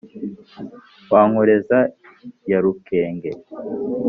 [1.11, 1.77] wa nkoreza
[2.49, 3.31] ya rukuge,